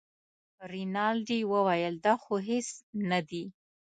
رینالډي 0.71 1.39
وویل 1.53 1.95
دا 2.05 2.13
خو 2.23 2.35
هېڅ 2.49 2.67
نه 3.09 3.19
دي. 3.29 3.43